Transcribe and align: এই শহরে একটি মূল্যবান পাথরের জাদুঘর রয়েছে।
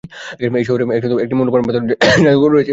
এই 0.59 0.65
শহরে 0.67 0.83
একটি 1.23 1.35
মূল্যবান 1.39 1.61
পাথরের 1.67 1.85
জাদুঘর 2.25 2.51
রয়েছে। 2.51 2.69